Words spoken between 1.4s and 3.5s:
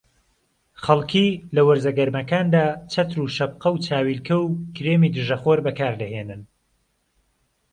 لە وەرزە گەرمەکاندا چەتر و